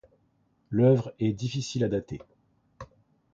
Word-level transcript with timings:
L'œuvre 0.71 1.13
est 1.19 1.31
difficile 1.31 1.83
à 1.83 1.87
dater. 1.87 2.19